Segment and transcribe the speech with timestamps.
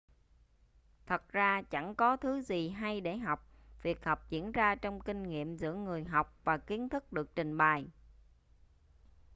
[1.05, 3.45] thật ra chẳng có thứ gì hay để học
[3.83, 7.57] việc học diễn ra trong kinh nghiệm giữa người học và kiến thức được trình
[7.57, 7.85] bày